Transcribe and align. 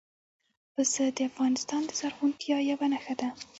پسه 0.75 1.03
د 1.17 1.19
افغانستان 1.29 1.81
د 1.85 1.91
زرغونتیا 1.99 2.57
یوه 2.71 2.87
نښه 2.91 3.15
ده. 3.19 3.29